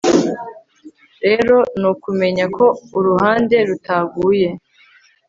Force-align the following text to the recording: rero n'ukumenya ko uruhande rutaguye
rero 1.25 1.57
n'ukumenya 1.79 2.45
ko 2.57 2.65
uruhande 2.97 3.57
rutaguye 3.67 4.47